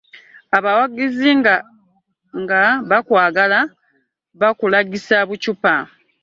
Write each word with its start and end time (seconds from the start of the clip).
abawagizi 0.57 1.29
nga 1.39 1.55
twbakwagala 2.83 3.59
bakulagisa 4.39 5.17
buccupa. 5.29 5.73